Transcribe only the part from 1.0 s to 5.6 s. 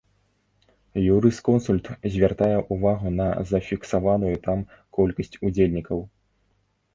Юрысконсульт звяртае ўвагу на зафіксаваную там колькасць